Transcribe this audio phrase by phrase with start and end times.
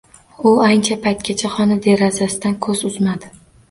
[0.51, 3.37] U ancha paytgacha xona derazasidan ko‘z uzmadi.